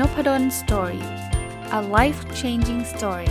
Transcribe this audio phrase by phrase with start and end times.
[0.00, 1.04] Nopadol Story
[1.78, 3.30] a life changing story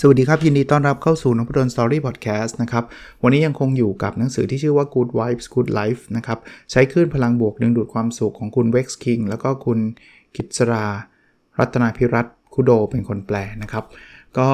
[0.00, 2.84] สวัสดีครับ ยินดีต้อนรับเข้าสู่นพดล Story พอดแคสต์นะครับ
[3.22, 6.38] วันนี้ยังคงอยู่กับหนังสือที่ชื่อว่า Good Vibes Good Life นะครับ
[6.70, 9.78] ใช้คลื่นพลังบวกดึงดูดความสุขของคุณ Vex King แล้วก็คุณ
[10.36, 10.84] กิตสรา
[11.58, 13.84] รัตนาพิรัตคุโดเป็นคนแปลนะครับ
[14.38, 14.50] ก็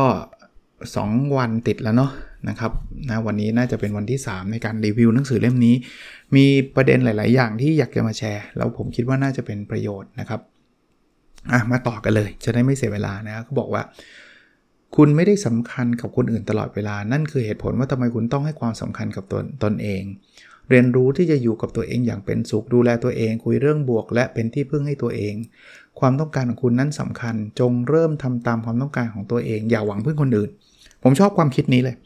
[0.64, 2.12] 2 วันติดแล้วเนาะ
[2.48, 2.72] นะครับ
[3.08, 5.74] นะวันนี้น่าจะเป็นวันที่ 3 ในการรีวิวหนังสือเล่มนี้
[6.36, 6.46] มี
[6.76, 10.40] ประเด็นหลาย ๆ อย่างที่อยากจะมาแชร์ แล้วผมคิดว่าน่าจะเป็นประโยชน์นะครับ
[11.52, 13.82] อะมาต่อกันเลยจะได้ไม่เสียเวลานะเขาบอกว่า
[14.96, 20.02] คุณไม่ได้สำคัญกับคนอื่นตลอดเวลา นั่นคือเหตุผลว่าทำไมคุณต้องให้ความสำคัญกับตนตนเอง
[20.70, 25.34] เรียนรู้ที่จะอยู่กับตัวเองอย่างเป็นสุขดูแลตัวเอง คุยเรื่องบวก และเป็นที่พึ่งให้ตัวเอง
[26.00, 30.50] ความต้องการของคุณนั้นสำคัญ จงเริ่มทำตามความต้องการของตัวเอง อย่าหวังพึ่งคนอื่น
[31.02, 31.96] ผมชอบความคิดนี้เลย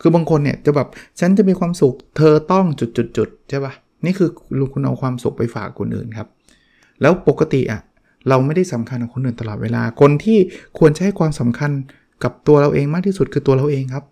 [0.00, 0.88] คือบางคนเนี่ยจะแบบ
[1.20, 3.72] ฉันจะมีความสุข เธอต้องจุดๆๆใช่ปะ
[4.04, 4.28] นี่คือ
[4.72, 6.28] คุณเอาความสุขไปฝากคนอื่นครับ
[7.00, 7.80] แล้วปกติอะ
[8.28, 10.38] เราไม่ได้สำคัญกับคนอื่นตลอดเวลา คนที่
[10.78, 11.70] ควรจะให้ความสำคัญ
[12.24, 14.04] กับตัวเราเองมากที่สุดคือตัวเราเองครับ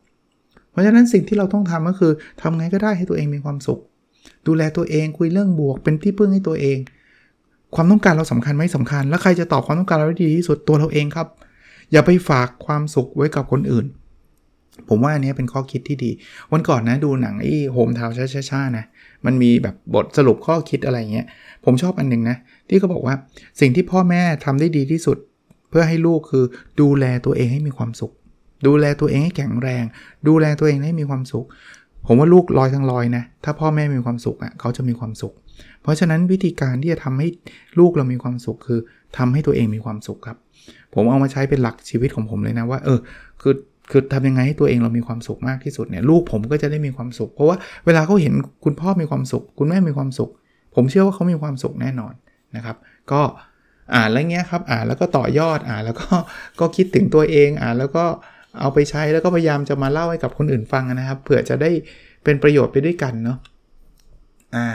[0.70, 3.80] เพราะฉะนั้นสิ่งที่เราต้องทำก็คือทำไงก็ได้ให้ตัวเองมีความสุข
[4.46, 6.78] ดูแลตัวเองคุยเรื่องบวกเป็นที่พึ่งให้ตัวเอง
[7.74, 11.28] ความต้องการเราสำคัญไหมสำคัญ แล้วใครจะตอบความต้องการเราได้ดีที่สุดตัวเราเองครับ
[11.92, 13.86] อย่าไปฝากความสุขไว้กับคนอื่น
[14.88, 16.10] ผมว่าอันนี้เป็นข้อคิดที่ดี
[16.52, 18.84] วันก่อนนะดูหนังไอ้โฮมทาวช้าช้านะ
[19.26, 21.26] มันมีแบบบทสรุปข้อคิดอะไรเงี้ย
[21.64, 22.36] ผมชอบอันนึงนะ
[22.68, 23.14] ที่เขาบอกว่า
[23.60, 25.18] สิ่งที่พ่อแม่ทำได้ดีที่สุด
[25.70, 26.44] เพื่อให้ลูกคือ
[26.80, 28.12] ดูแลตัวเองให้มีความสุข
[28.66, 29.84] ดูแลตัวเองให้แข็งแรง
[30.28, 31.46] ดูแลตัวเองให้มีความสุข
[32.06, 35.34] ผมว่าลูกลอยทั้งลอยนะ ถ้าพ่อแม่มีความสุขอะเขาจะมีความสุข
[35.82, 37.28] เพราะฉะนั้นวิธีการที่จะทำให้
[37.78, 38.80] ลูกเรามีความสุขคือ
[39.18, 40.36] ทำให้ตัวเองมีความสุขครับ
[40.94, 42.98] ผมเอามาใช้เป็นหลักชีวิตของผมเลยนะว่า เออ
[43.42, 43.54] คือ
[43.90, 47.56] คือทำยังไงให้ตัวเองเรามีความสุขมากที่สุดเนี่ยลูกผมก็จะได้มีความสุข เพราะว่า
[47.86, 48.34] เวลาเขาเห็น
[48.64, 50.30] คุณพ่อมีความสุข คุณแม่มีความสุข
[50.74, 52.14] ผมเชื่อว่าเขามีความสุขแน่นอน
[52.56, 52.76] นะครับ
[53.12, 53.22] ก็
[53.94, 56.08] อ่านแล้วเงี้ยครับ อ่านแล้วก็ต่อยอดอ่านแล้วก็
[56.60, 58.04] ก็คิดถึงตัวเองอ่านแล้วก็
[58.60, 61.70] เอาไปใช้แล้วก็พยายามจะมาเล่าให้กับคนอื่นฟังนะครับเผื่อจะได้
[62.24, 63.38] เป็นประโยชน์ไปด้วยกันเนาะ
[64.56, 64.68] อ่า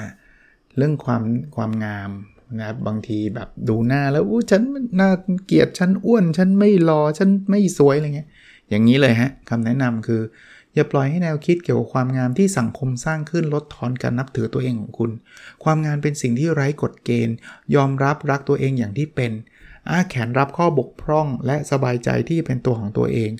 [0.77, 1.23] เรื่องความ
[1.55, 2.11] ความงาม
[2.57, 4.61] นะครับบางทีแบบดูหน้าแล้วอู้ฉัน
[4.99, 5.11] น่า
[5.45, 8.29] เกลียดฉันอ้วน ฉันไม่รอฉันไม่สวยอะไรเงี้ย
[8.69, 10.21] อย่างนี้เลยฮะคำแนะนำคือ
[10.75, 15.11] อย่าปล่อยให้แนวคิดเกี่ยวกับความงามที่สังคมสร้างขึ้นลดทอนการนับถือตัวเองของคุณ
[15.63, 17.35] ความงามเป็นสิ่งที่ไร้กฎเกณฑ์
[17.75, 19.31] ยอมรับรักตัวเองอย่างที่เป็น
[19.89, 23.31] อ้าแขนรับข้อบกพร่องและสบายใจที่เป็นตัวของตัวเอง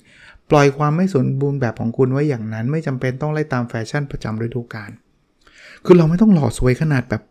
[0.50, 4.90] ปล่อยความไม่สมบูรณ์แบบของคุณไว้อย่างนั้น ไม่จำเป็นต้องไล่ตามแฟชั่นประจำฤดูกาล
[5.84, 7.22] คือเราไม่ต้องหล่อสวยขนาดแบบ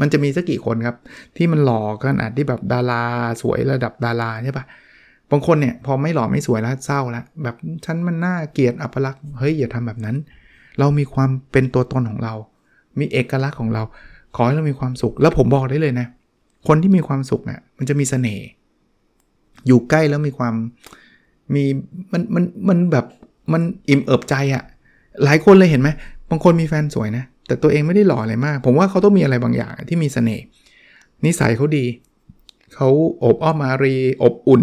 [0.00, 0.96] มันจะมีสักกี่คนครับ
[1.36, 3.02] ที่มันหล่อขนาดที่แบบดารา
[3.42, 4.64] สวยระดับดาราใช่ปะ
[5.30, 10.16] บางคนเนี่ยพอไม่หล่อไม่สวยแล้วเศร้าแล้วแบบฉันมันน่าเกลียดอัปลักษณ์เฮ้ยอย่าทำแบบนั้น
[10.78, 12.34] เรามีความเป็นตัวตนของเรา
[12.98, 13.82] มีเอกลักษณ์ของเรา
[14.36, 16.06] ขอให้เรามีความสุข แล้วผมบอกได้เลยนะ
[16.68, 18.46] คนที่มีความสุขเนี่ยมันจะมีเสน่ห์
[19.66, 20.54] อยู่ใกล้แล้วมีความ
[21.54, 21.64] มี
[22.12, 23.04] มันมันมันแบบ
[23.52, 24.64] มันอิ่มเอิบใจอะ่ะ
[25.24, 25.88] หลายคนเลยเห็นไหม
[26.30, 30.44] บางคนมีแฟนสวยนะ แต่ตัวเองไม่ได้หล่ออะไรมาก ผมว่าเขาต้องมีอะไรบางอย่างที่มีสเสน่ห์
[31.24, 31.84] นิสัยเขาดี
[32.74, 32.88] เขา
[33.24, 34.62] อบอ้อมอารีอบอุ่น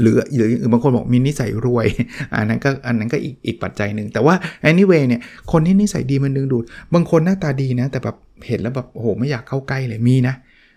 [0.00, 1.86] หรือหรือบางคนบอกมีนิสัยรวย
[2.34, 4.34] อันนั้นก็อันนั้นก็อีกอีกปัจจัยหนึ่ง แต่ว่า
[4.70, 5.20] anyway เนี่ย
[5.52, 6.64] คนที่นิสัยดีมันดึงดูด
[6.94, 10.34] บางคนหน้าตาดีนะ แต่แบบเห็นแล้วแบบโอ้โหไม่อยากเข้าใกล้เลยมีนะ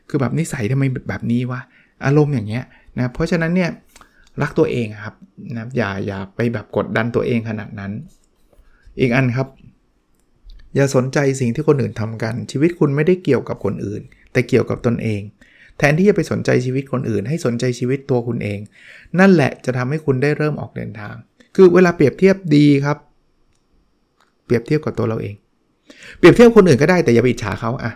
[0.09, 1.61] คือแบบนิสัยทำไมแบบนี้วะ
[2.05, 2.63] อารมณ์อย่างเงี้ย
[2.99, 3.69] นะเพราะฉะนั้นเนี่ย
[4.41, 5.15] รักตัวเองครับ
[5.55, 7.91] นะอย่าอย่าไปแบบกดดันตัวเองขนาดนั้น
[8.99, 9.47] อีกอันครับ
[10.75, 14.01] อย่าสนใจสิ่งที่คนอื่นทำกัน ชีวิตคุณไม่ได้เกี่ยวกับคนอื่น
[14.33, 15.21] แต่เกี่ยวกับตนเอง
[15.77, 18.59] แทนที่จะไปสนใจชีวิตคนอื่น ให้สนใจชีวิตตัวคุณเอง
[19.19, 21.15] นั่นแหละจะทำให้คุณได้เริ่มออกเดินทาง
[21.55, 22.97] คือเวลาเปรียบเทียบดีครับ
[24.45, 25.35] เปรียบเทียบกับตัวเราเอง
[26.17, 27.91] เปรียบเทียบคนอื่นก็ได้แต่อย่าไปอิจฉาเขาอะ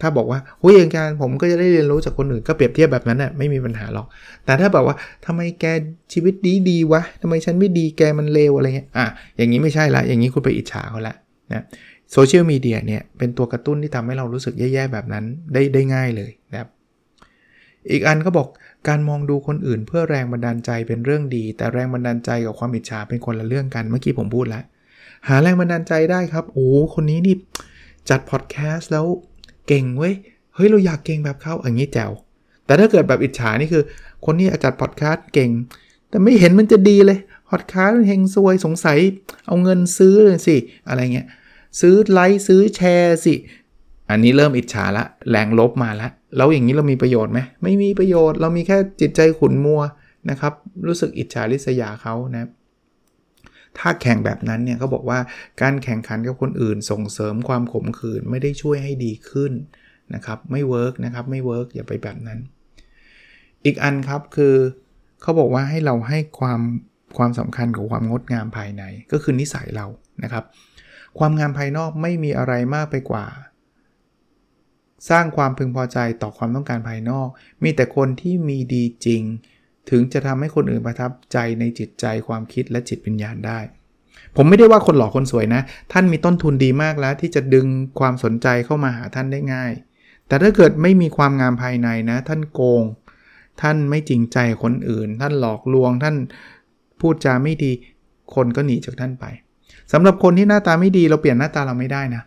[0.00, 4.06] ถ้าบอกว่าเฮ้ยอาจารย์ผมก็จะได้เรียนรู้จากคนอื่นก็เปรียบเทียบแบบนั้นน่ะไม่มีปัญหาหรอก
[4.44, 4.96] แต่ถ้าแบอกว่า
[5.26, 5.64] ทำไมแก
[6.12, 9.06] ชีวิตดีดีวะทำไมฉันไม่ดีแกมันเลวอะไรเงี้ยอะ
[9.36, 11.14] อย่างนี้ไม่ใช่ละอย่างนี้คุณไปอิจฉาเขาละ
[11.52, 11.62] นะ
[12.12, 16.68] โซเชียลมีเดียเนี่ยเป็นตัวกระตุ้นที่ทำให้เรารู้สึกแย่ๆแบบนั้นได้ได้ง่ายเลยนะครับ
[17.90, 18.48] อีกอันก็บอก
[18.88, 24.62] การมองดูคนอื่นเพื่อแรงบันดาลใจเป็นเรื่องดี แต่แรงบันดาลใจกับความอิจฉาเป็นคนละเรื่องกันเมื่อกี้ผมพูดแล้ว
[25.28, 27.36] หาแรงบันดาลใจได้ครับโอ้คนนี้นี่
[28.10, 29.06] จัดพอดแคสต์แล้ว
[29.68, 30.14] เก่งเว้ย
[30.54, 32.12] เฮ้ยเราอยากเก่งแบบเขาอย่างนี้แจ๋ว
[32.66, 33.82] แต่ถ้าเกิดแบบอิจฉานี่คือ
[34.24, 35.50] คนที่อาจัดพอดคาสต์เก่ง
[36.08, 37.18] แต่ไม่เห็นมันจะดีเลย
[37.50, 38.98] พอดคาสต์เฮงซวยสงสัย
[39.46, 40.56] เอาเงินซื้อเลยสิ
[40.88, 41.26] อะไรเงี้ย
[41.80, 43.34] ซื้อไลค์ซื้อแชร์สิ
[44.10, 49.82] อันนี้เริ่มอิจฉาละแรงลบมาละแล้วอย่างนี้เรามีประโยชน์ไหมไม่มีประโยชน์เรามีแค่จิตใจขุนมัว
[50.30, 50.52] นะครับ
[50.86, 52.48] รู้สึกอิจฉาริษยาเขานะ
[53.80, 55.18] ถ้าแข่งแบบนั้นเนี่ยเขาบอกว่า
[55.62, 59.52] การแข่งขันกับคนอื่นส่งเสริมความขมขื่นไม่ได้ช่วยให้ดีขึ้น
[60.14, 62.38] นะครับไม่ work นะครับไม่ work อย่าไปแบบนั้น
[63.64, 64.54] อีกอันครับคือ
[65.22, 66.60] เขาบอกว่าให้เราให้ความ
[67.16, 68.82] ความสำคัญกับความงดงามภายใน
[69.12, 69.86] ก็คือนิสัยเรา
[70.22, 70.44] นะครับ
[71.18, 73.26] ความงามภายนอกไม่มีอะไรมากไปกว่า
[75.10, 77.28] สร้างความพึงพอใจต่อความต้องการภายนอก
[77.62, 79.22] มีแต่คนที่มีดีจริง
[79.90, 83.58] ถึงจะทำให้คนอื่นประทับใจในจิตใจความคิดและจิตวิญญาณได้
[84.36, 85.62] ผมไม่ได้ว่าคนหล่อคนสวยนะ
[85.92, 87.66] ท่านมีต้นทุนดีมากแล้ว ที่จะดึง
[87.98, 89.72] ความสนใจเข้ามาหาท่านได้ง่าย
[90.28, 92.84] แต่ถ้าเกิดไม่มีความงามภายในนะ ท่านโกง
[93.62, 96.16] ท่านไม่จริงใจคนอื่น ท่านหลอกลวง ท่าน
[97.00, 97.72] พูดจาไม่ดี
[98.34, 99.24] คนก็หนีจากท่านไป
[99.92, 102.22] สำหรับคนที่หน้าตาไม่ดีเราเปลี่ยนหน้าตาเราไม่ได้นะ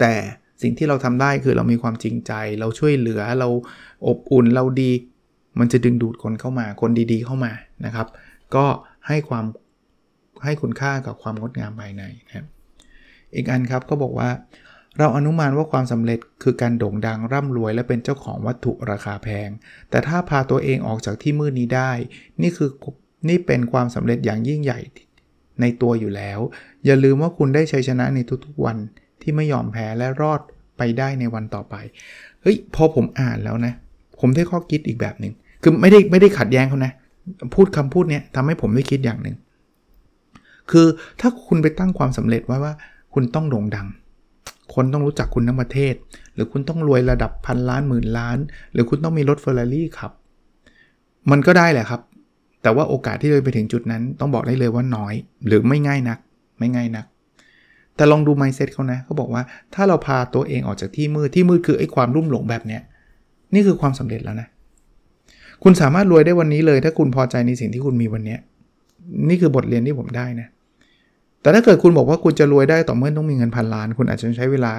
[0.00, 0.14] แต่
[0.62, 3.48] สิ่งที่เราทำได้คือเรามีความจริงใจ เราช่วยเหลือเรา
[4.06, 4.90] อบอุ่นเราดี
[5.58, 7.52] มันจะดึงดูดคนเข้ามาคนดีๆเข้ามา
[7.84, 8.06] นะครับ
[8.54, 8.66] ก็
[9.08, 9.44] ให้ความ
[10.44, 12.46] ให้คุณค่ากับความงดงามภายในนะครับ
[13.34, 14.30] อีกอันครับก็บอกว่า
[14.98, 19.48] เราอนุมานว่าความสำเร็จคือการโด่งดังร่ำรวย และเป็นเจ้าของวัตถุราคาแพง
[19.90, 21.90] แต่ถ้าพาตัวเองออกจากที่มืดนี้ได้
[22.42, 22.70] นี่คือ
[23.28, 24.80] นี่เป็นความสำเร็จอย่างยิ่งใหญ่
[25.60, 26.38] ในตัวอยู่แล้ว
[26.84, 28.76] อย่าลืมว่าคุณได้ชัยชนะในทุกๆวัน
[29.22, 30.40] ที่ไม่ยอมแพ้และรอด
[30.78, 31.74] ไปได้ในวันต่อไป
[32.42, 33.72] เฮ้ยพอผมอ่านแล้วนะ
[34.20, 35.32] ผมได้ข้อคิดอีกแบบหนึ่ง
[35.62, 36.92] คือไม่ได้ไม่ได้ขัดแย้งเขานะ
[37.54, 39.36] พูดคำพูดเนี้ยทำให้ผมได้คิดอย่างหนึ่ง
[40.70, 40.86] คือ
[41.20, 42.74] ถ้าคุณไปตั้งความสำเร็จไว้ว่า
[43.14, 43.88] คุณต้องโด่งดัง
[44.74, 45.94] คนต้องรู้จักคุณทั้งประเทศ
[46.34, 48.38] หรือคุณต้องรวยระดับพันล้านหมื่นล้าน
[48.72, 50.12] หรือคุณต้องมีรถเฟอร์รารี่ขับ
[51.30, 52.00] มันก็ได้แหละครับ
[52.62, 55.14] แต่ว่าโอกาสที่จะไปถึงจุดนั้น ต้องบอกได้เลยว่าน้อย
[55.46, 56.18] หรือไม่ง่ายนัก
[56.58, 57.06] ไม่ง่ายนัก
[57.96, 59.42] แต่ลองดู mindset เขานะเขาบอกว่า
[59.74, 62.82] ถ้าเราพาตัวเองออกจากที่มืดที่มืดคือไอ้ความรุ่มหลงแบบเนี้ย
[63.54, 64.48] นี่คือความสำเร็จแล้วนะ
[65.62, 68.36] คุณสามารถรวยได้วันนี้เลย ถ้าคุณพอใจในสิ่งที่คุณมีวันนี้
[69.28, 70.48] นี่คือบทเรียนที่ผมได้นะ
[71.42, 74.72] แต่ถ้าเกิดคุณบอกว่าคุณจะรวยได้ต่อเมื่อต้องมีเงินพันล้าน คุณอาจจะใช้เวลา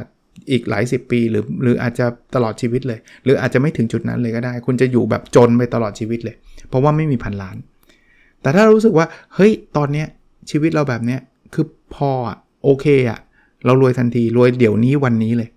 [0.51, 6.35] อีกหลายสิบปี หรือหรืออาจจะตลอดชีวิตเลย หรืออาจจะไม่ถึงจุดนั้นเลยก็ได้ คุณจะอยู่แบบจนไปตลอดชีวิตเลย
[6.69, 7.57] เพราะว่าไม่มีพันล้าน
[8.41, 9.06] แต่ถ้ารู้สึกว่า
[9.36, 10.07] เฮ้ยตอนเนี้ย
[10.51, 11.19] ชีวิตเราแบบเนี้ย
[11.53, 11.65] คือ
[11.95, 13.19] พออะโอเคอะ
[13.65, 15.50] เรารวยทันทีรวยเดี๋ยวนี้วันนี้เลย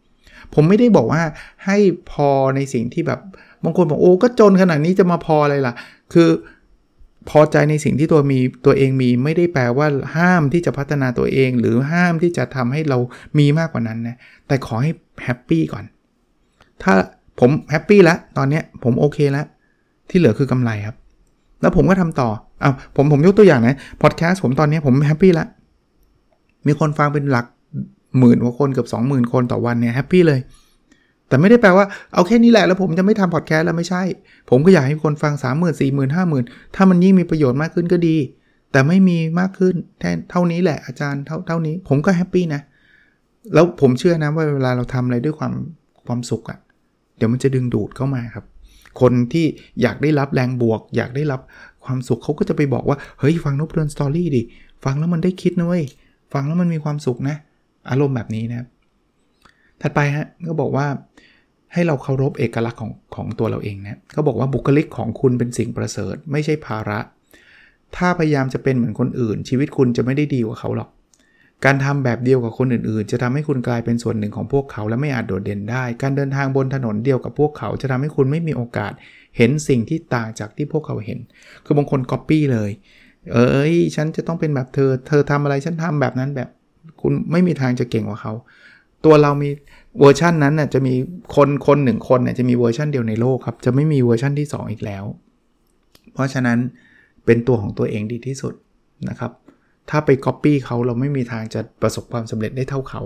[0.55, 1.23] ผมไม่ได้บอกว่า
[1.65, 1.79] ให้
[2.11, 3.21] พอในสิ่งที่แบบ
[3.65, 5.75] บางคนบอกโอ้ก็จนขนาดนี้จะมาพออะไรล่ะ
[6.13, 6.29] คือ
[7.31, 9.87] พอใจในสิ่งที่ตัวมีตัวเองมีไม่ได้แปลว่า
[10.17, 12.99] ห้ามที่จะพัฒนาตัวเอง หรือห้ามที่จะทำให้เรา
[13.39, 14.17] มีมากกว่านั้นนะ
[14.47, 14.91] แต่ขอให้
[15.25, 15.85] happy ก่อน
[16.83, 16.93] ถ้า
[17.41, 19.47] ผม happy แล้วตอนนี้ผมโอเคแล้ว
[20.11, 20.97] ที่เหลือคือกำไรครับ
[21.61, 22.29] แล้วผมก็ทำต่อ
[22.61, 25.47] เอาผมผมยกตัวอย่างนะพอดแคสต์ผมตอนนี้ผม happy และ
[26.67, 27.47] มีคนฟังเป็นหลัก
[28.19, 30.41] หมื่นกว่าคนเกือบ20,000 คนต่อวันเนี่ย happy เลย
[31.29, 34.03] แต่ไม่ได้แปลว่าเอาแค่นี้แหละแล้วผมจะไม่ทำพอดแคสต์แล้วไม่ใช่
[34.51, 38.17] ผมก็อยากให้คนฟัง 3 0 0 0 0 4 0 0 0 0 5 0,000 ถ้ามันยิ่งมีประโยชน์มากขึ้นก็ดี
[38.73, 42.63] แต่ไม่มีมากขึ้นแทนเท่านี้แหละอาจารย์เท่าเท่านี้ผมก็ happy นะ
[43.55, 45.53] แล้วผมเชื่อนะว่าเวลาเราทำอะไรด้วยความ
[46.07, 46.59] ความสุขอะ่ะ
[47.17, 48.45] เดี๋ยวมันจะดึงดูดเข้ามาครับ
[49.01, 49.47] คนที่
[49.83, 51.41] อยากได้รับแรงบวก อยากได้รับ
[51.85, 54.43] ความสุขเขาก็จะไปบอกว่าเฮ้ยฟังนพดล Story ดิ
[54.85, 55.85] ฟังแล้วมันได้คิดนะเว้ย
[56.33, 57.37] ฟังแล้วมันมีความสุขนะ
[57.91, 58.67] อารมณ์แบบนี้นะ
[59.81, 60.87] ถัดไปฮะก็บอกว่า
[61.77, 66.99] ให้เราเคารพเอกลักษณ์ของของตัวเราเองนะเขาบอกว่าบุคลิกของคุณเป็นสิ่งประเสริฐ ไม่ใช่ภาระ
[67.97, 70.91] ถ้าพยายามจะเป็นเหมือนคนอื่น ชีวิตคุณจะไม่ได้ดีกว่าเขาหรอก
[71.65, 78.93] การทำแบบเดียวกับคนอื่นๆ จะทำให้คุณกลายเป็นส่วนหนึ่งของพวกเขาและไม่อาจโดดเด่นได้ การเดินทางบนถนนเดียวกับพวกเขา จะทำให้คุณไม่มีโอกาส
[79.37, 81.19] เห็นสิ่งที่ต่างจากที่พวกเขาเห็น
[81.65, 82.71] คือบางคนก๊อปปี้เลย
[83.33, 86.49] เอ้ย ฉันจะต้องเป็นแบบเธอ เธอทำอะไรฉันทำแบบนั้นแบบ
[87.01, 88.33] คุณไม่มีทางจะเก่งกว่าเขา
[89.05, 89.49] ตัวเรามี
[90.01, 90.95] เวอร์ชันนั้นน่ะจะมี
[91.37, 95.05] คนคนหนึ่งคนเนี่ยจะมีเวอร์ชันเดียวในโลกครับ จะไม่มีเวอร์ชันที่ 2 อีกแล้ว
[96.13, 96.59] เพราะฉะนั้น
[97.25, 98.55] เป็นตัวของตัวเองดีที่สุด
[99.09, 99.33] นะครับ
[99.91, 103.03] ถ้าไปก๊อปปี้เขาเราไม่มีทางจะประสบความสำเร็จได้เท่าเขา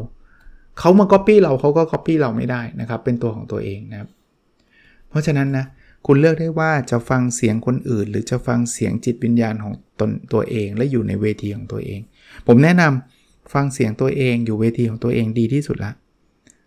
[0.79, 4.09] เขามาก๊อปปี้เราเขาก็ก๊อปปี้เราไม่ได้นะครับ เป็นตัวของตัวเองนะครับ
[5.09, 5.65] เพราะฉะนั้นนะ
[6.07, 12.01] คุณเลือกได้ว่าจะฟังเสียงคนอื่น หรือจะฟังเสียงจิตวิญญาณของตนตัวเอง และอยู่ในเวทีของตัวเอง
[12.47, 15.93] ผมแนะนำฟังเสียงตัวเองอยู่เวทีของตัวเองดีที่สุดละ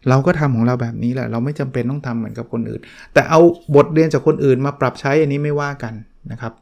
[0.09, 2.81] เราก็ทำของเราแบบนี้แหละ เราไม่จำเป็นต้องทำเหมือนกับคนอื่น
[3.13, 3.39] แต่เอา
[3.75, 5.93] บทเรียนจากคนอื่นมาปรับใช้อันนี้ไม่ว่ากัน
[6.31, 6.53] นะครับ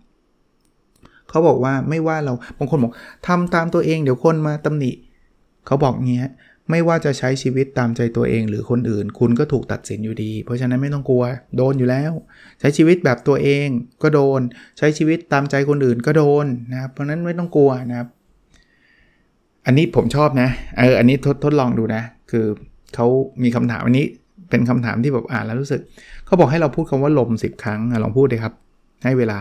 [1.29, 2.93] เขาบอกว่าไม่ว่าเราบางคนบอก
[3.27, 4.91] ทำตามตัวเองเดี๋ยวคนมาตำหนิ
[5.65, 6.31] เขาบอกเงี้ย
[6.69, 11.23] ไม่ว่าจะใช้ชีวิตตามใจตัวเองหรือคนอื่น คุณก็ถูกตัดสินอยู่ดี เพราะฉะนั้นไม่ต้องกลัว
[11.57, 12.11] โดนอยู่แล้ว
[12.59, 13.67] ใช้ชีวิตแบบตัวเอง
[14.03, 14.41] ก็โดน
[14.77, 18.07] ใช้ชีวิตตามใจคนอื่นก็โดนนะครับเพราะนั้นไม่ต้องกลัวนะครับ
[19.65, 22.45] อันนี้ผมชอบนะเอออันนี้ทดทดลองดูนะ คือ
[22.95, 23.07] เขา
[23.43, 24.05] มีคำถามอันนี้
[24.49, 25.81] เป็นคำถามที่แบบอ่านแล้วรู้สึก
[26.25, 28.53] เขาบอกให้เราพูดคำว่าลม 10 ครั้งลองพูดเลยครับ
[29.03, 29.37] ให้เวลา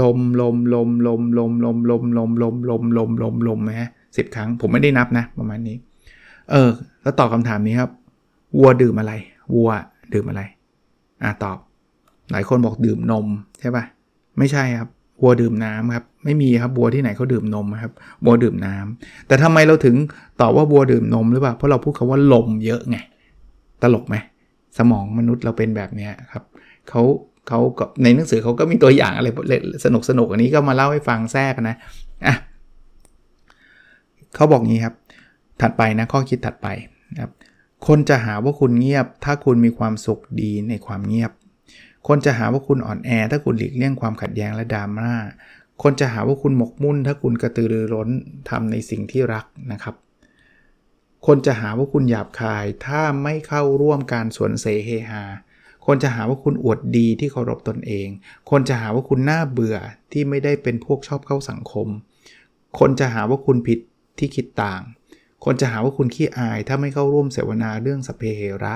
[0.00, 5.76] ลมลมลมลมลมลมลมลมลมลมลมลมลมไหมฮะสิบครั้ง ผมไม่ได้นับนะ ประมาณนี้
[6.50, 6.70] เออ
[7.02, 7.90] แล้วตอบคำถามนี้ครับ
[8.58, 9.12] วัวดื่มอะไร
[9.54, 9.70] วัว
[10.14, 10.42] ดื่มอะไร
[11.22, 11.58] อ่าตอบ
[12.32, 13.26] หลายคนบอกดื่มนม
[13.60, 13.84] ใช่ปะ
[14.38, 14.88] ไม่ใช่ครับ
[15.22, 17.92] วัวดื่มน้ำครับ ไม่มีครับวัวที่ไหนเขาดื่มนมครับ
[18.24, 19.96] วัวดื่มน้ำแต่ทำไมเราถึง
[20.40, 22.96] ตอบว่าวัวดื่มนมหรือเปล่าเพราะเราพูดคาว่าลมเยอะไง
[23.82, 24.16] ตลกไหม
[24.78, 26.44] สมองมนุษย์เราเป็นแบบนี้ครับ
[26.88, 27.02] เขา
[27.48, 29.28] เขาก็ในหนังสือเขาก็มีตัวอย่างอะไร
[29.84, 31.76] สนุกสนุกอันนี้ก็มาเล่าให้ฟังแทรกนะ
[32.26, 32.34] อะ
[34.34, 34.94] เขาบอกงี้ครับ
[35.60, 36.68] ถัดไปนะข้อคิดถัดไป
[37.12, 37.32] นะครับ
[37.86, 41.32] คนจะหาว่าคุณเงียบ ถ้าคุณมีความสุขดีในความเงียบ
[42.08, 45.10] คนจะหาว่าคุณอ่อนแอ ถ้าคุณหลีกเลี่ยงความขัดแย้งและดราม่า
[45.82, 48.08] คนจะหาว่าคุณหมกมุ่น ถ้าคุณกระตือรือร้น
[48.50, 49.94] ทำในสิ่งที่รักนะครับ
[51.26, 55.24] คนจะหาว่าคุณหยาบคาย ถ้าไม่เข้าร่วมการสวนเสเฮฮา
[55.86, 58.08] คนจะหาว่าคุณอวดดีที่เคารพตนเอง
[58.50, 59.76] คนจะหาว่าคุณน่าเบื่อ
[60.12, 61.88] ที่ไม่ได้เป็นพวกชอบเข้าสังคม
[62.78, 63.78] คนจะหาว่าคุณผิด
[64.18, 64.82] ที่คิดต่าง
[65.44, 68.74] คนจะหาว่าคุณขี้อาย ถ้าไม่เข้าร่วมเสวนาเรื่องสเปเหระ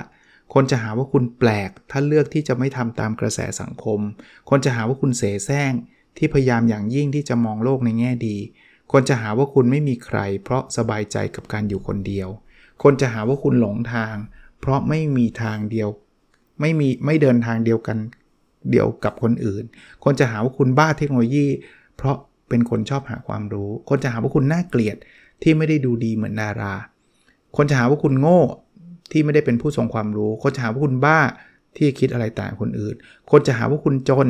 [0.54, 4.00] คนจะหาว่าคุณแปลก ถ้าเลือกที่จะไม่ทำตามกระแสสังคม
[4.50, 5.72] คนจะหาว่าคุณเสแสร้ง
[6.16, 8.36] ที่พยายามอย่างยิ่งที่จะมองโลกในแง่ดี
[8.92, 12.28] คนจะหาว่าคุณไม่มีใคร เพราะสบายใจกับการอยู่คนเดียว
[12.82, 14.14] คนจะหาว่าคุณหลงทาง
[14.60, 15.88] เพราะไม่มีทางเดียว
[16.60, 17.98] ไม่มีไม่เดินทางเดียวกัน
[18.70, 19.64] เดียวกับคนอื่น
[20.04, 21.46] คนจะหาว่าคุณบ้าเทคโนโลยี
[21.96, 22.16] เพราะ
[22.48, 24.96] เป็นคนชอบหาความรู้ คนจะหาว่าคุณน่าเกลียด
[25.42, 26.74] ที่ไม่ได้ดูดีเหมือนดารา
[27.56, 28.40] คนจะหาว่าคุณโง่
[29.12, 31.18] ที่ไม่ได้เป็นผู้ทรงความรู้ คนจะหาว่าคุณบ้า
[31.76, 32.94] ที่คิดอะไรต่างคนอื่น
[33.30, 34.28] คนจะหาว่าคุณจน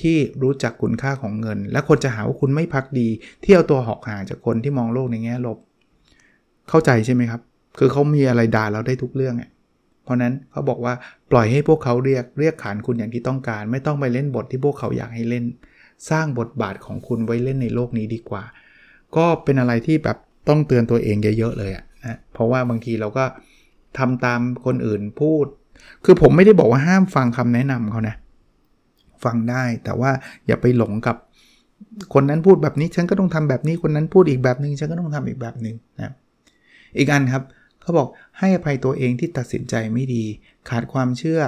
[0.00, 3.08] ที่รู้จักคุณค่าของเงิน และคนจะหาว่าคุณไม่พักดี
[3.42, 5.58] ที่เอาตัวหอกห่างจากคนที่มองโลกในแง่ลบ
[6.68, 7.40] เข้าใจใช่ไหมครับ
[7.78, 9.50] คือเขามีอะไรด่าเราได้ทุกเรื่องอะ
[10.04, 10.94] เพราะนั้นเขาบอกว่า
[11.30, 15.44] ปล่อยให้พวกเขาเรียกเรียกขานคุณอย่างที่ต้องการ ไม่ต้องไปเล่นบทที่พวกเขาอยากให้เล่น
[16.10, 18.42] สร้างบทบาทของคุณไว้เล่นในโลกนี้ดีกว่า
[19.16, 20.16] ก็เป็นอะไรที่แบบ
[20.48, 23.24] ต้องเตือนตัวเองเยอะๆเลยอะนะเพราะว่าบางทีเราก็
[23.98, 25.46] ทำตามคนอื่นพูด
[26.04, 28.16] คือผมไม่ได้บอกว่าห้ามฟังคำแนะนำเขานะ
[29.24, 30.10] ฟังได้ แต่ว่า
[30.46, 31.16] อย่าไปหลงกับ
[32.14, 36.12] คนนั้นพูดแบบนี้ฉันก็ต้องทำแบบนี้คนนั้นพูดอีกแบบหนึง่งฉันก็ต้องทำอีกแบบหนึ่งนะ
[36.98, 37.42] อีกอันครับ
[37.82, 40.24] เขาบอกให้อภัยตัวเองที่ตัดสินใจไม่ดี
[40.70, 41.40] ขาดความเชื่อ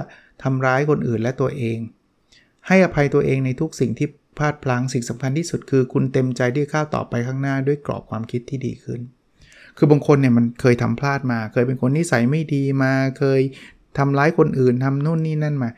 [0.42, 1.78] ทำร้ายคนอื่นและตัวเอง
[2.66, 4.08] ให้อภัยตัวเองในทุกสิ่งที่
[4.38, 9.00] พลาดพลั้งสิ่งสำคัญที่สุดคือ คุณเต็มใจที่ก้าวต่อไปข้างหน้าด้วยกรอบความคิดที่ดีขึ้น
[9.76, 13.40] คือบางคนเนี่ยมันเคยทำพลาดมา เคยเป็นคนนิสัยไม่ดีมา เคย
[13.98, 15.70] ทำร้ายคนอื่นทำนู่นนี่นั่นมา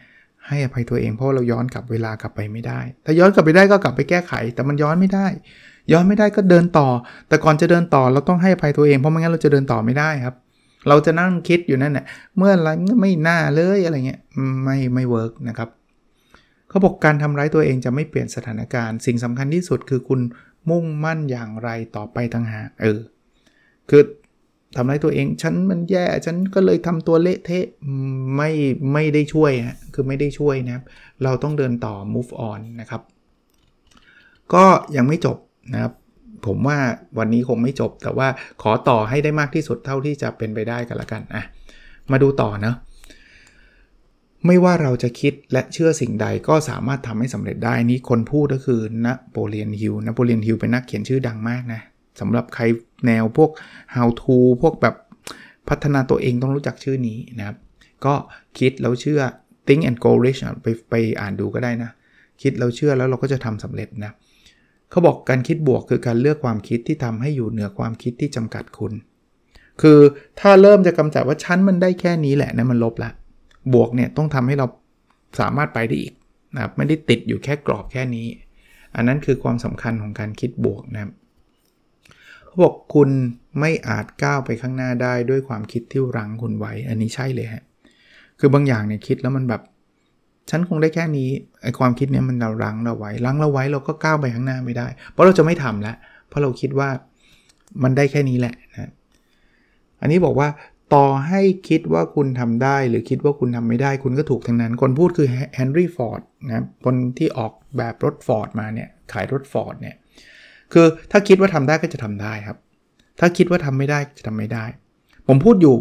[0.49, 5.27] ให้อภัยตัวเองเพราะเราย้อนกลับเวลากลับไปไม่ได้ ถ้าย้อนกลับไปได้ก็กลับไปแก้ไข แต่มันย้อนไม่ได้
[5.93, 6.89] ย้อนไม่ได้ก็เดินต่อ
[7.29, 10.35] แต่ก่อนจะเดินต่อเราต้องให้อภัยตัวเองเพราะไม่งั้นเราจะเดินต่อไม่ได้ครับ
[10.89, 12.05] เราจะนั่งคิดอยู่นั่นแหละ
[12.37, 12.69] เมื่อไร
[13.01, 14.21] ไม่น่าเลยอะไรเงี้ย
[14.65, 15.69] ไม่ไม่เวิร์กนะครับ
[16.69, 20.21] เขาบอกการทำร้ายตัวเองจะไม่เปลี่ยนสถานการณ์ สิ่งสำคัญที่สุดคือคุณ
[20.71, 23.01] มุ่งมั่นอย่างไรต่อไปต่างหากเออ
[23.91, 24.03] คือ
[24.77, 27.67] ทำร้ายตัวเอง ฉันมันแย่ ฉันก็เลยทำตัวเละเทะ
[28.37, 28.51] ไม่
[28.93, 30.85] ไม่ได้ช่วยฮะ คือไม่ได้ช่วยนะครับ
[31.23, 33.03] เราต้องเดินต่อ move on นะครับ
[34.55, 34.65] ก็
[34.97, 35.37] ยังไม่จบ
[35.73, 35.93] นะครับ
[36.47, 36.79] ผมว่า
[37.19, 38.29] วันนี้คงไม่จบ แต่ว่า
[38.63, 41.45] ขอต่อให้ได้มากที่สุดเท่าที่จะเป็นไปได้กันละกันอะ
[42.11, 42.75] มาดูต่อเนะ
[44.47, 51.81] ไม่ว่าเราจะคิดและเชื่อสิ่งใดก็สามารถทำให้สำเร็จได้นี่คนพูดก็คือ นโปเลียนฮิลนโปเลียนฮิลเป็นนักเขียนชื่อดังมากนะ
[52.21, 52.65] สำหรับใคร
[53.07, 53.51] แนวพวก
[53.95, 54.95] how to พวกแบบ
[55.69, 57.57] พัฒนาตัวเองต้องรู้จักชื่อนี้นะครับ
[58.05, 58.15] ก็
[58.59, 59.21] คิดแล้วเชื่อ
[59.67, 61.91] think and go rich ไปไปอ่านดูก็ได้นะ
[62.43, 64.13] คิดแล้วเชื่อแล้วเราก็จะทำสำเร็จนะ
[64.91, 68.93] เขาบอกการคิดบวกคือการเลือกความคิดที่ทำให้อยู่เหนือความคิดที่จำกัดคุณ
[69.83, 70.01] คือ
[70.41, 73.11] ถ้าเริ่มจะกำจัดว่าชั้นมันได้แค่นี้แหละนะมันลบละ
[73.75, 74.67] บวกเนี่ยต้องทำให้เรา
[75.41, 76.13] สามารถไปได้อีก
[76.55, 78.27] นะครับไม่ได้ติดอยู่แค่กรอบแค่นี้
[78.97, 81.11] อันนั้นคือความสำคัญของการคิดบวกนะครับ
[82.63, 83.11] บอกคุณ
[83.61, 87.63] ไม่อาจก้าวไปข้างหน้าได้ด้วยความคิดที่รั้งคุณไว้ อันนี้ใช่เลยฮะ
[88.41, 89.63] คือบางอย่างเนี่ยคิดแล้วมันแบบ
[90.51, 91.29] ฉันคงได้แค่นี้
[91.63, 95.97] ไอความคิดเนี้ยมันเรารั้งเราไว้ รั้งเราไว้เราก็ก้าวไปข้างหน้าไม่ได้ เพราะเราจะไม่ทำล้ว
[96.29, 96.89] เพราะเราคิดว่า
[97.83, 98.91] มันได้แค่นี้แหละนะ
[100.01, 100.49] อันนี้บอกว่า
[100.95, 109.97] ต่อให้คิดว่าคุณทำได้หรือคิดว่าคุณทำไม่ได้ คุณก็ถูกทั้งนั้น คนพูดคือเฮนรี่ฟอร์ดนะคนที่ออกแบบรถฟอร์ดมาเนี่ยขายรถฟอร์ดเนี่ย
[110.73, 112.57] คือถ้าคิดว่าทำได้ก็จะทำได้ครับ
[113.21, 114.65] ถ้าคิดว่าทำไม่ได้จะทำไม่ได้
[115.29, 115.75] ผมพูดอยู่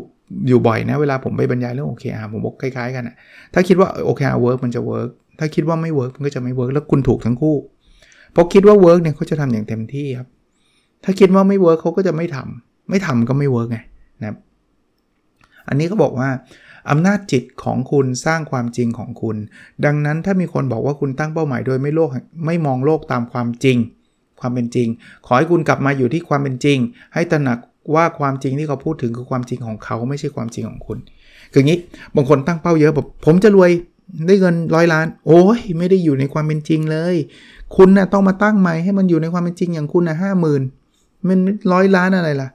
[0.47, 3.15] อยู่บ่อยนะเวลาผมไปบรรยายเรื่อง OKR ผมบอกคล้ายๆกันนะ
[3.53, 7.55] ถ้าคิดว่า OKR work มันจะ work ถ้าคิดว่าไม่ work มันก็จะไม่ work แล้วคุณถูกทั้งคู่
[8.31, 10.27] เพราะคิดว่า work เนี่ยเขาจะทำอย่างเต็มที่ครับ
[11.03, 13.79] ถ้าคิดว่าไม่ work เขาก็จะไม่ทำไม่ทำก็ไม่ work ไง
[14.19, 14.37] นะครับ
[15.67, 16.29] อันนี้ก็บอกว่า
[16.89, 19.37] อำนาจจิตของคุณสร้างความจริงของคุณ
[19.85, 22.09] ดังนั้นถ้ามีคนบอกว่าคุณตั้งเป้าหมายโดยไม่โลก
[22.45, 23.77] ไม่มองโลกตามความจริง
[24.39, 24.87] ความเป็นจริง
[25.25, 26.77] ขอให้คุณกลับมาอยู่ที่ความเป็นจริง
[27.13, 27.57] ให้ตระหนัก
[27.95, 30.97] ว่าความจริงที่เขาพูดถึงคือความจริงของเขาไม่ใช่ความจริงของคุณ
[31.53, 31.79] คืองี้
[32.15, 33.71] บางคนตั้งเป้าเยอะแบบผมจะรวย
[34.27, 37.15] ได้เงินร้อยล้าน โอ้ยไม่ได้อยู่ในความเป็นจริงเลย
[37.75, 40.61] คุณนะ่ะต้องมาตั้งใหม่ให้มันอยู่ในความเป็นจริงอย่างคุณนะห้าหมื่น
[41.27, 41.39] มัน
[41.73, 42.49] ร้อยล้านอะไรล่ะ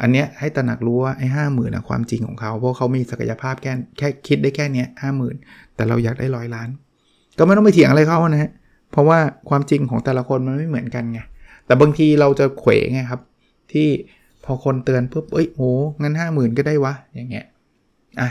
[0.00, 5.36] อันเนี้ยให้ตระหนักรู้ว่าไอ้ห้าหมื่นนะความจริงของเขา เพราะเขามีศักยภาพแค่แค่คิดได้แค่เนี้ยห้าหมื่น
[5.74, 6.68] แต่เราอยากได้ร้อยล้าน
[7.38, 8.50] ก็ไม่ต้องไปเถียงอะไรเขานะฮะ
[8.94, 11.20] เพราะว่าความจริงของแต่ละคนมันไม่เหมือนกันไง
[11.66, 13.20] แต่บางทีเราจะเขวไงครับ
[13.72, 13.88] ที่
[14.44, 15.70] พอคนเตือนปุ๊บเอ้ยโอ้
[16.02, 17.46] งั้นห้าหมื่นก็ได้วะ อย่างเงี้ย
[18.20, 18.28] อะ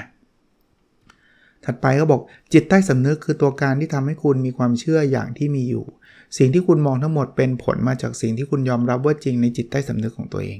[1.65, 2.21] ถัดไปก็บอก
[2.53, 5.85] จิตใต้สำนึกคือตัวการที่ทำให้คุณมีความเชื่ออย่างที่มีอยู่
[6.37, 10.59] สิ่งที่คุณมองทั้งหมดเป็นผลมาจากสิ่งที่คุณยอมรับว่าจริงในจิตใต้สำนึกของตัวเอง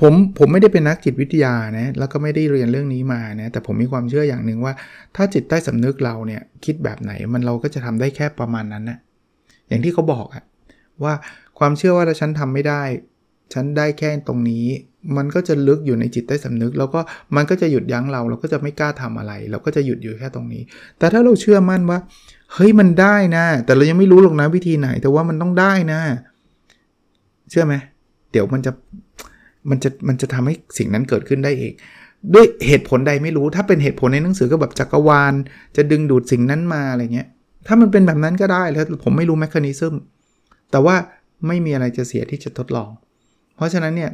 [0.00, 4.72] ผมผมไม่ได้เป็นนักจิตวิทยานะแล้วก็ไม่ได้เรียนเรื่องนี้มานะแต่ผมมีความเชื่ออย่างหนึ่งว่า
[5.16, 8.98] ถ้าจิตใต้สำนึกเราเนี่ยคิดแบบไหนมันเราก็จะทำได้แค่ประมาณนั้นนะ
[9.68, 10.44] อย่างที่เขาบอกอะ
[11.04, 11.14] ว่า
[11.58, 12.82] ความเชื่อว่าถ้าฉันทำไม่ได้
[13.54, 14.66] ฉันได้แค่ตรงนี้
[15.16, 17.00] มันก็จะลึกอยู่ในจิตใต้สำนึก แล้วก็
[17.36, 20.62] มันก็จะหยุดยั้งเรา เราก็จะไม่กล้าทำอะไร เราก็จะหยุดอยู่แค่ตรงนี้
[20.98, 21.98] แต่ถ้าเราเชื่อมั่นว่า
[22.54, 26.00] เฮ้ยมันได้นะ แต่เรายังไม่รู้หรอกนะวิธีไหน แต่ว่ามันต้องได้นะ
[27.50, 27.74] เชื่อไหม
[28.32, 28.72] เดี๋ยวมันจะ
[29.70, 31.72] มันจะมันจะทำให้สิ่งนั้นเกิดขึ้นได้เอง
[32.34, 35.34] ด้วยเหตุผลใดไม่รู้ ถ้าเป็นเหตุผลในหนังสือก็แบบจักรวาล
[35.76, 37.28] จะดึงดูดสิ่งนั้นมาอะไรเงี้ย
[37.66, 39.94] ถ้ามันเป็นแบบนั้นก็ได้แล้วผมไม่รู้แมคานิซึม
[40.70, 40.96] แต่ว่า
[41.46, 42.90] ไม่มีอะไรจะเสียที่จะทดลอง
[43.56, 44.10] เพราะฉะนั้นเนี่ย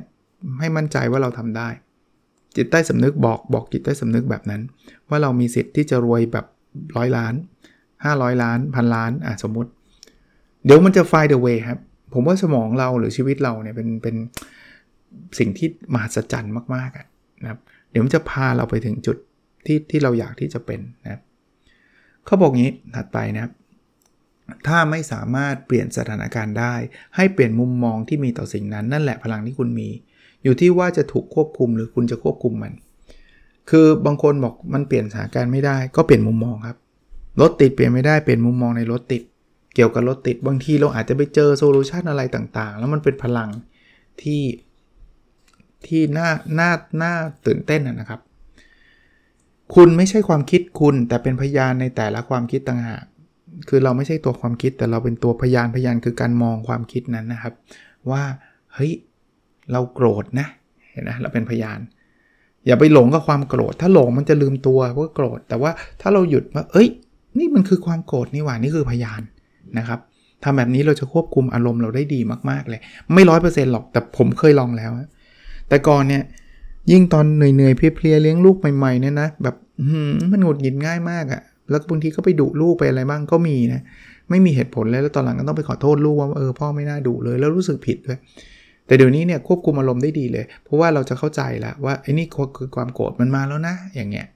[0.61, 1.69] ให้มั่นใจว่าเราทำได้
[2.57, 4.63] จิตใต้สำนึกบอกบอกจิตใต้สำนึกแบบนั้น
[5.09, 6.47] ว่าเรามีสิทธิ์ที่จะรวยแบบ
[6.97, 7.35] ร้อยล้าน
[7.89, 9.71] 500 ล้านพันล้านอะสมมุติ
[10.65, 11.79] เดี๋ยวมันจะ find the way ครับ
[12.13, 14.17] ผมว่าสมองเราหรือชีวิตเราเนี่ยเป็นเป็น
[15.39, 19.17] สิ่งที่มหัศจรรย์มากๆนะครับเดี๋ยวมันจะพาเราไปถึงจุด
[19.67, 21.21] ที่ที่เราอยากที่จะเป็นนะครับ
[22.27, 23.53] เขาบอกงี้ถัดไปนะครับ
[24.67, 26.75] ถ้าไม่สามารถเปลี่ยนสถานการณ์ได้
[27.17, 29.89] ให้เปลี่ยนมุมมองที่มีต่อสิ่งนั้นนั่นแหละพลังที่คุณมี
[30.45, 32.73] อยู่ที่ว่าจะถูกควบคุมหรือคุณจะควบคุมมัน
[33.71, 36.79] คือบางคนบอกมันเปลี่ยนสถานการณ์ไม่ได้ก็เปลี่ยนมุมมองครับ
[37.41, 39.23] รถติดเปลี่ยนไม่ได้เปลี่ยนมุมมองในรถติด
[39.75, 43.51] เกี่ยวกับรถติดบางทีเราอาจจะไปเจอโซลูชันอะไรต่างๆ แล้วมันเป็นพลัง
[44.23, 44.41] ที่
[45.89, 46.71] ที่น่าน่า
[47.03, 47.13] น่า
[47.47, 48.21] ตื่นเต้นนะครับ
[49.75, 53.05] คุณไม่ใช่ความคิดคุณแต่เป็นพยานในแต่ละความคิดต่างหาก
[53.69, 57.55] คือเราไม่ใช่ตัวความคิดแต่เราเป็นตัวพยานพยานคือการมองความคิดนั้นนะครับ
[58.11, 58.23] ว่า
[58.75, 58.93] เฮ้ย
[59.73, 60.47] เราโกรธนะ
[60.91, 61.79] เห็นไหมเราเป็นพยาน
[62.67, 65.71] อย่าไปหลงกับความโกรธ ถ้าหลงมันจะลืมตัวว่าโกรธ แต่ว่า
[66.01, 66.89] ถ้าเราหยุดว่า เอ้ย
[67.39, 69.23] นี่มันคือความโกรธนี่หว่านี่คือพยาน
[69.79, 70.01] นะครับ
[70.43, 72.21] ทำแบบนี้เราจะควบคุมอารมณ์เราได้ดี
[72.51, 72.81] มากๆเลย
[73.15, 74.91] ไม่ร้อยเปอร์เซ็นต์หรอกแต่ผมเคยลองแล้ว
[75.69, 76.23] แต่ก่อนเนี่ย
[76.91, 79.57] ยิ่งตอนเหนื่อยๆเพลียๆเลี้ยงลูกใหม่ๆเนี่ยนะแบบ
[80.33, 83.81] มันหงุดหงิดง่ายมากอะ่ะแล้วบางทีก็ไปดุลูกไปอะไรบ้างก็มีนะ
[84.31, 88.19] ไม่มีเหตุผลเลยแล้วตอนหลังก็ต้องไปขอโทษลูกว่าเออพ่อไม่น่าดุเลยแล้วรู้สึกผิดด้วย
[88.87, 94.27] แต่เดี๋ยวนี้เนี่ยควบคุมอารมณ์ได้ดีเลย เพราะว่าเราจะเข้าใจแล้วว่าไอ้นี่คือความโกรธมันมาแล้วนะอย่างเงี้ย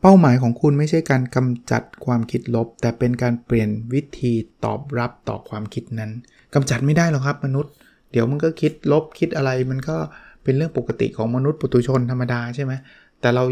[0.00, 4.32] เป้าหมายของคุณไม่ใช่การกำจัดความคิดลบ แต่เป็นการเปลี่ยนวิธี
[4.64, 6.10] ตอบรับต่อความคิดนั้น
[6.54, 7.72] กำจัดไม่ได้หรอกครับมนุษย์
[8.12, 9.96] เดี๋ยวมันก็คิดลบคิดอะไรมันก็
[10.44, 12.72] เป็นเรื่องปกติของมนุษย์ปุถุชนธรรมดาใช่ไหม
[13.20, 13.44] แต่เรา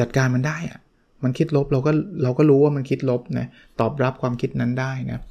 [0.00, 0.80] จัดการมันได้อะ
[1.22, 3.46] มันคิดลบเราก็เราก็รู้ว่ามันคิดลบนะ
[3.80, 5.22] ตอบรับความคิดนั้นได้นะ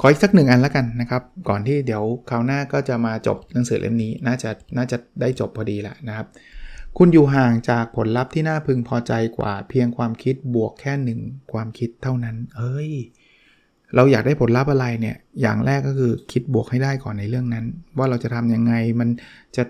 [0.00, 6.26] ขออีกสักหนึ่งอันแล้วกันนะครับ ก่อนที่เดี๋ยวคราวหน้าก็จะมาจบหนังสือเล่มนี้น่าจะน่าจะได้จบพอดีแหละนะครับ
[6.98, 11.20] คุณอยู่ห่างจากผลลัพธ์ที่น่าพึงพอใจกว่า เพียงความคิดบวกแค่หนึ่ง
[11.52, 12.90] ความคิดเท่านั้น เอ้ย
[13.96, 17.64] เราอยากได้ผลลัพธ์อะไรเนี่ย อย่างแรกก็คือคิดบวกให้ได้ก่อนในเรื่องนั้น
[17.98, 19.08] ว่าเราจะทํำยังไง มัน
[19.56, 19.64] จะ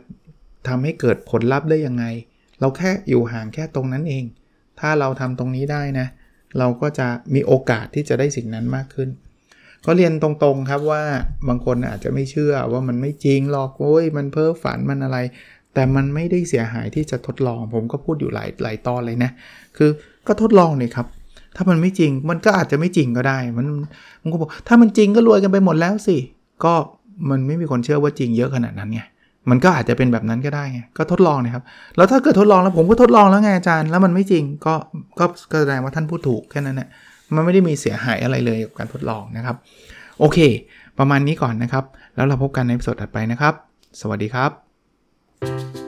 [0.69, 2.05] ทำให้เกิดผลลัพธ์ได้ยังไง
[2.61, 4.25] เราแค่อยู่ห่างแค่ตรงนั้นเอง
[4.81, 6.07] ถ้าเราทำตรงนี้ได้นะ
[6.59, 9.09] เราก็จะมีโอกาสที่จะได้สิ่งนั้นมากขึ้น
[9.87, 11.03] ก็เรียนตรงๆครับว่า
[11.49, 15.19] บางคนอาจจะไม่เชื่อว่ามันไม่จริงหรอกโอ้ยมันเพ้อฝันมันอะไร
[15.75, 19.31] แต่มันไม่ได้เสียหายที่จะทดลอง ผมก็พูดอยู่หลายหลายตอนเลยนะ
[19.77, 19.91] คือ
[20.27, 21.07] ก็ทดลองนี่ครับ
[21.61, 23.67] ถ้ามันไม่จริงมันก็อาจจะไม่จริงก็ได้ มัน
[24.23, 26.17] มันก็บอกถ้ามันจริงก็รวยกันไปหมดแล้วสิ
[26.65, 26.75] ก็
[27.31, 29.01] มันไม่มีคนเชื่อว่าจริงเยอะขนาดนั้นไง
[29.51, 31.63] มันก็อาจจะเป็นแบบนั้นก็ได้ไงก็ทดลองนะครับ
[31.97, 34.75] แล้วถ้าเกิดทดลองแล้วผมก็ทดลองแล้วไงอาจารย์ แล้วมันไม่จริงก็
[35.19, 35.25] ก็
[35.61, 36.89] แสดงว่าท่านพูดถูกแค่นั้นแหละ
[37.35, 39.57] มันไม่ได้มีเสียหายอะไรเลยกับการทดลองนะครับ
[40.21, 40.39] โอเค
[40.99, 41.85] ประมาณนี้ก่อนนะครับ
[42.17, 43.55] แล้วเราพบกันในสดถัดไปนะครับ
[44.01, 45.88] สวัสดีครับ